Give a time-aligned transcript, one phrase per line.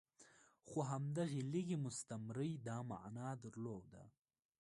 [0.67, 4.03] خو همدغې لږې مستمرۍ دا معنی درلوده.